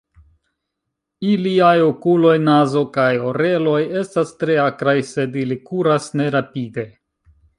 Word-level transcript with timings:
Iliaj 1.31 1.73
okuloj, 1.87 2.31
nazo 2.45 2.83
kaj 2.95 3.11
oreloj 3.33 3.77
estas 4.01 4.33
tre 4.43 4.57
akraj, 4.63 4.97
sed 5.13 5.39
ili 5.45 5.59
kuras 5.71 6.09
ne 6.23 6.29
rapide. 6.37 6.89